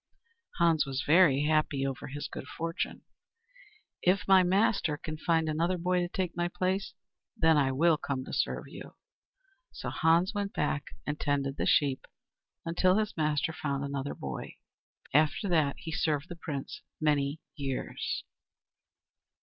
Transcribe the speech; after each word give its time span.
Hans 0.57 0.83
was 0.87 1.03
very 1.05 1.43
happy 1.43 1.85
over 1.85 2.07
his 2.07 2.27
good 2.27 2.47
fortune. 2.47 3.03
"If 4.01 4.27
my 4.27 4.41
master 4.41 4.97
can 4.97 5.15
find 5.17 5.47
another 5.47 5.77
boy 5.77 5.99
to 5.99 6.07
take 6.09 6.35
my 6.35 6.47
place, 6.47 6.95
then 7.37 7.55
I 7.55 7.71
will 7.71 7.97
come 7.97 8.25
to 8.25 8.33
serve 8.33 8.63
you." 8.67 8.95
So 9.71 9.91
Hans 9.91 10.33
went 10.33 10.53
back 10.55 10.85
and 11.05 11.19
tended 11.19 11.57
the 11.57 11.67
sheep 11.67 12.07
until 12.65 12.97
his 12.97 13.15
master 13.15 13.53
found 13.53 13.83
another 13.83 14.15
boy. 14.15 14.55
After 15.13 15.47
that 15.49 15.75
he 15.77 15.91
served 15.91 16.29
the 16.29 16.35
Prince 16.35 16.81
many 16.99 17.39
years. 17.55 18.23